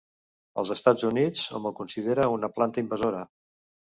Als 0.61 0.71
Estats 0.75 1.05
Units 1.09 1.43
hom 1.59 1.69
el 1.71 1.75
considera 1.81 2.27
una 2.37 2.51
planta 2.57 2.83
invasora. 2.87 3.23